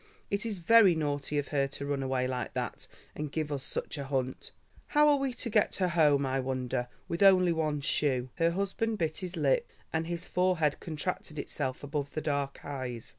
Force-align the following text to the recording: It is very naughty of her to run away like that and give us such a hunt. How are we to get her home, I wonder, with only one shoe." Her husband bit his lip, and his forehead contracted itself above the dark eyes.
It 0.31 0.47
is 0.47 0.57
very 0.57 0.95
naughty 0.95 1.37
of 1.37 1.49
her 1.49 1.67
to 1.67 1.85
run 1.85 2.01
away 2.01 2.25
like 2.25 2.55
that 2.55 2.87
and 3.13 3.31
give 3.31 3.51
us 3.51 3.63
such 3.63 3.99
a 3.99 4.05
hunt. 4.05 4.49
How 4.97 5.07
are 5.07 5.17
we 5.17 5.31
to 5.35 5.47
get 5.51 5.75
her 5.75 5.89
home, 5.89 6.25
I 6.25 6.39
wonder, 6.39 6.87
with 7.07 7.21
only 7.21 7.53
one 7.53 7.81
shoe." 7.81 8.29
Her 8.37 8.49
husband 8.49 8.97
bit 8.97 9.19
his 9.19 9.37
lip, 9.37 9.71
and 9.93 10.07
his 10.07 10.27
forehead 10.27 10.79
contracted 10.79 11.37
itself 11.37 11.83
above 11.83 12.15
the 12.15 12.21
dark 12.21 12.65
eyes. 12.65 13.09